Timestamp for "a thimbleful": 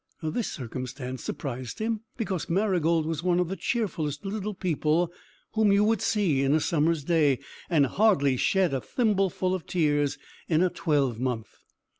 8.73-9.53